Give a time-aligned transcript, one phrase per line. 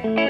[0.00, 0.28] I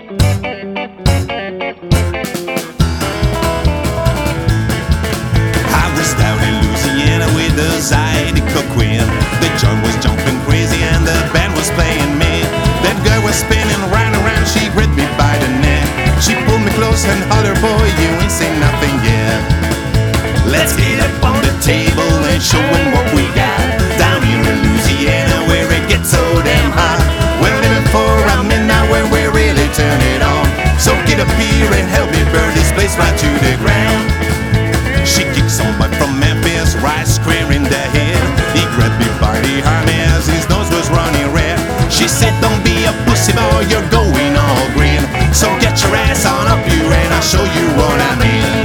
[42.08, 45.04] She said, Don't be a pussy boy, you're going all green.
[45.36, 48.64] So get your ass on up here and I'll show you what I mean.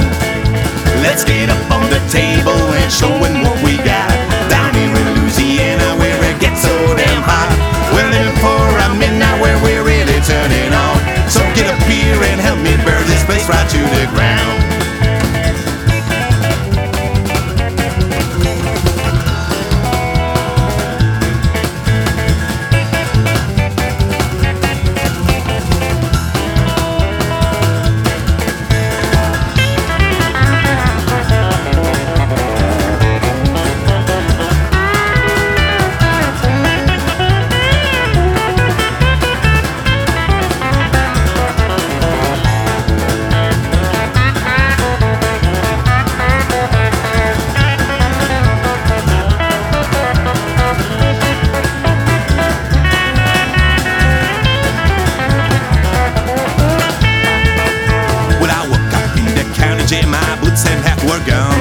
[1.04, 4.08] Let's get up on the table and show them what we got.
[4.48, 7.52] Down here in Louisiana where it gets so damn hot.
[7.92, 10.96] We're living for a midnight where we're really turning on.
[11.28, 14.53] So get up here and help me burn this place right to the ground.
[61.26, 61.53] gone.